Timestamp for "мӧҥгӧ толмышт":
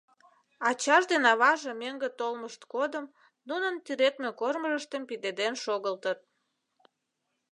1.81-2.61